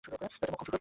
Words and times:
এটা 0.03 0.27
মোক্ষম 0.51 0.65
সুযোগ। 0.65 0.79